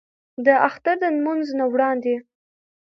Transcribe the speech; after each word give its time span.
د 0.45 0.47
اختر 0.67 0.95
د 1.01 1.03
لمونځ 1.15 1.47
نه 1.59 1.65
وړاندې 1.73 2.15